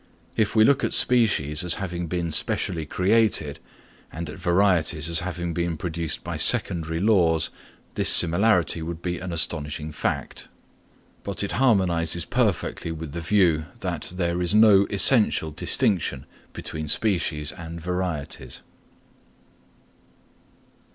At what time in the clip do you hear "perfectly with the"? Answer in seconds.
12.25-13.21